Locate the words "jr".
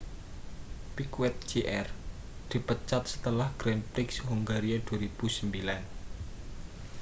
1.51-1.85